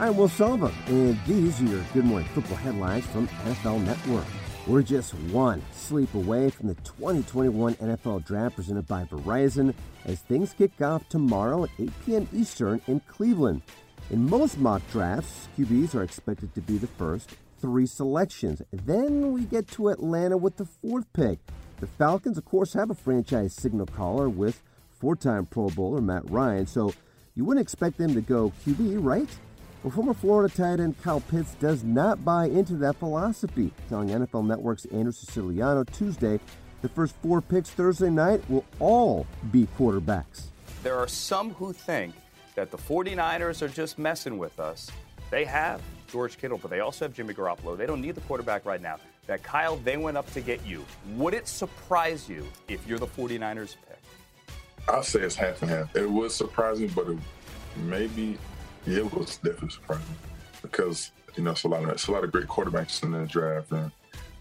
[0.00, 4.24] I'm Will Selva, and these are your Good Morning Football headlines from NFL Network.
[4.66, 9.74] We're just one sleep away from the 2021 NFL Draft presented by Verizon
[10.06, 12.28] as things kick off tomorrow at 8 p.m.
[12.32, 13.60] Eastern in Cleveland.
[14.08, 18.62] In most mock drafts, QBs are expected to be the first three selections.
[18.72, 21.40] Then we get to Atlanta with the fourth pick.
[21.78, 24.62] The Falcons, of course, have a franchise signal caller with
[24.98, 26.94] four time Pro Bowler Matt Ryan, so
[27.34, 29.28] you wouldn't expect them to go QB, right?
[29.82, 34.46] Well, former Florida tight end Kyle Pitts does not buy into that philosophy, telling NFL
[34.46, 36.38] Network's Andrew Siciliano Tuesday
[36.82, 40.46] the first four picks Thursday night will all be quarterbacks.
[40.82, 42.14] There are some who think
[42.54, 44.90] that the 49ers are just messing with us.
[45.30, 47.76] They have George Kittle, but they also have Jimmy Garoppolo.
[47.76, 48.96] They don't need the quarterback right now.
[49.26, 50.84] That Kyle, they went up to get you.
[51.16, 53.98] Would it surprise you if you're the 49ers pick?
[54.88, 55.94] I'll say it's half and half.
[55.94, 57.18] It was surprising, but it
[57.76, 58.38] maybe
[58.86, 60.16] yeah, it was definitely surprising
[60.62, 63.26] because you know it's a lot of it's a lot of great quarterbacks in the
[63.26, 63.90] draft, and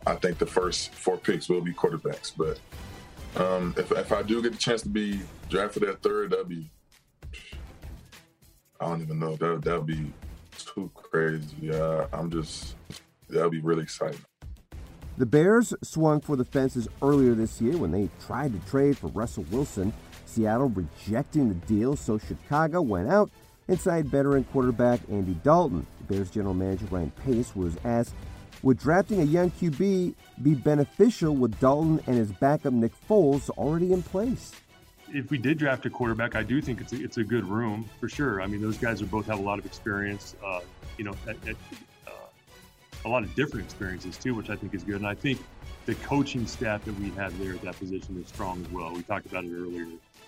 [0.06, 2.32] I think the first four picks will be quarterbacks.
[2.36, 2.60] But
[3.42, 6.70] um, if if I do get the chance to be drafted at third, that'd be
[8.80, 10.12] I don't even know that that'd be
[10.58, 11.72] too crazy.
[11.72, 12.76] Uh, I'm just
[13.30, 14.22] that'd be really exciting.
[15.18, 19.08] The Bears swung for the fences earlier this year when they tried to trade for
[19.08, 19.92] Russell Wilson.
[20.26, 23.30] Seattle rejecting the deal, so Chicago went out
[23.70, 25.86] inside veteran quarterback Andy Dalton.
[26.00, 28.14] The Bears general manager Ryan Pace was asked,
[28.64, 33.94] would drafting a young QB be beneficial with Dalton and his backup Nick Foles already
[33.94, 34.52] in place?
[35.14, 37.90] If we did draft a quarterback, I do think it's a, it's a good room
[38.00, 38.42] for sure.
[38.42, 40.60] I mean, those guys are both have a lot of experience, uh,
[40.98, 41.56] you know, at, at,
[43.06, 44.98] a lot of different experiences too, which I think is good.
[44.98, 45.40] And I think
[45.86, 48.94] the coaching staff that we have there at that position is strong as well.
[48.94, 49.86] We talked about it earlier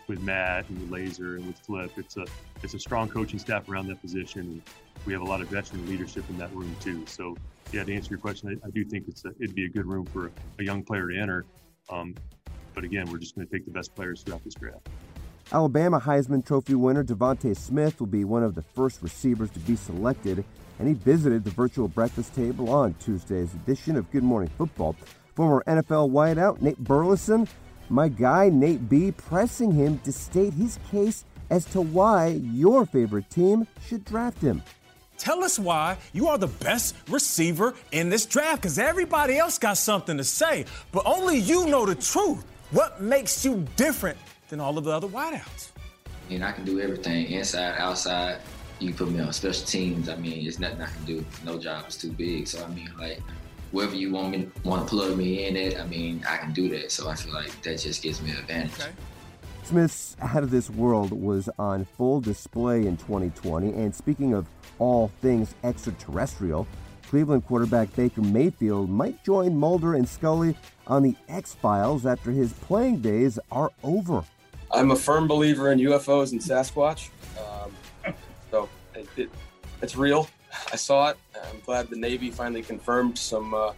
[0.08, 1.92] with Matt and Lazor and with Flip.
[1.98, 2.26] It's a
[2.64, 4.62] it's a strong coaching staff around that position, and
[5.06, 7.06] we have a lot of veteran leadership in that room too.
[7.08, 7.38] So,
[7.74, 9.86] yeah, to answer your question, I, I do think it's a, it'd be a good
[9.88, 11.46] room for a, a young player to enter.
[11.90, 12.16] Um,
[12.76, 14.84] but again, we're just going to take the best players throughout this draft.
[15.54, 19.76] Alabama Heisman Trophy winner DeVonta Smith will be one of the first receivers to be
[19.76, 20.46] selected,
[20.80, 24.96] and he visited the virtual breakfast table on Tuesday's edition of Good Morning Football.
[25.36, 27.48] Former NFL wideout Nate Burleson
[27.92, 33.30] my guy Nate B pressing him to state his case as to why your favorite
[33.30, 34.64] team should draft him.
[35.18, 39.78] Tell us why you are the best receiver in this draft because everybody else got
[39.78, 42.46] something to say, but only you know the truth.
[42.72, 44.18] What makes you different
[44.52, 45.72] than all of the other wideouts?
[46.30, 48.42] And I can do everything inside, outside.
[48.80, 50.10] You put me on special teams.
[50.10, 51.26] I mean, it's nothing I can do.
[51.44, 52.48] No job is too big.
[52.48, 53.20] So, I mean, like,
[53.72, 56.70] wherever you want me want to plug me in it, I mean, I can do
[56.70, 56.92] that.
[56.92, 58.74] So I feel like that just gives me an advantage.
[58.80, 58.92] Okay.
[59.64, 63.70] Smith's Out of This World was on full display in 2020.
[63.70, 64.48] And speaking of
[64.80, 66.68] all things extraterrestrial,
[67.08, 70.56] Cleveland quarterback Baker Mayfield might join Mulder and Scully
[70.88, 74.24] on the X Files after his playing days are over.
[74.74, 77.10] I'm a firm believer in UFOs and Sasquatch.
[77.38, 78.14] Um,
[78.50, 79.30] so it, it,
[79.82, 80.30] it's real.
[80.72, 81.18] I saw it.
[81.50, 83.74] I'm glad the Navy finally confirmed some uh,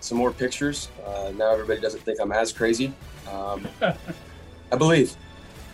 [0.00, 0.88] some more pictures.
[1.06, 2.92] Uh, now everybody doesn't think I'm as crazy.
[3.30, 3.66] Um,
[4.72, 5.16] I believe.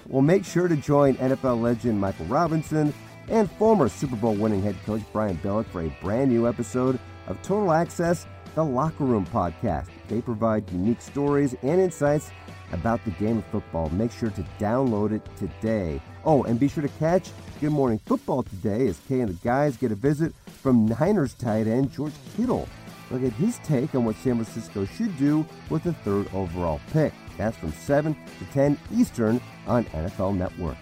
[0.07, 2.93] Well, make sure to join NFL legend Michael Robinson
[3.29, 7.41] and former Super Bowl winning head coach Brian Billick for a brand new episode of
[7.43, 9.87] Total Access, the Locker Room podcast.
[10.09, 12.31] They provide unique stories and insights
[12.73, 13.89] about the game of football.
[13.91, 16.01] Make sure to download it today.
[16.25, 17.31] Oh, and be sure to catch
[17.61, 20.33] Good Morning Football today as Kay and the guys get a visit
[20.63, 22.69] from Niners tight end George Kittle.
[23.11, 27.13] Look at his take on what San Francisco should do with the third overall pick.
[27.37, 30.77] That's from 7 to 10 Eastern on NFL Network.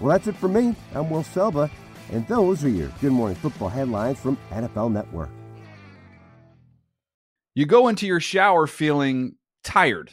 [0.00, 0.74] Well, that's it for me.
[0.94, 1.70] I'm Will Selva,
[2.10, 5.30] and those are your Good Morning Football headlines from NFL Network.
[7.54, 10.12] You go into your shower feeling tired,